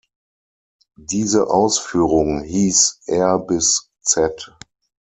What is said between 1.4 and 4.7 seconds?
Ausführung hieß R-Z.